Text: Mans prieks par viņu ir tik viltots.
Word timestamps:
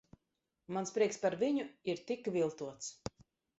Mans 0.77 0.93
prieks 0.95 1.19
par 1.27 1.37
viņu 1.45 1.67
ir 1.95 2.03
tik 2.09 2.33
viltots. 2.39 2.91